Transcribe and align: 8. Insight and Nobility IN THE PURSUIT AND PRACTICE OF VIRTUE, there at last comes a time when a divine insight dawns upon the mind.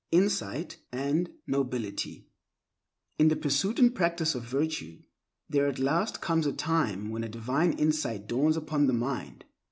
8. 0.11 0.17
Insight 0.17 0.77
and 0.91 1.29
Nobility 1.45 2.25
IN 3.19 3.27
THE 3.27 3.35
PURSUIT 3.35 3.77
AND 3.77 3.93
PRACTICE 3.93 4.33
OF 4.33 4.41
VIRTUE, 4.43 5.03
there 5.47 5.67
at 5.67 5.77
last 5.77 6.21
comes 6.21 6.47
a 6.47 6.53
time 6.53 7.11
when 7.11 7.23
a 7.23 7.29
divine 7.29 7.73
insight 7.73 8.25
dawns 8.25 8.57
upon 8.57 8.87
the 8.87 8.93
mind. 8.93 9.45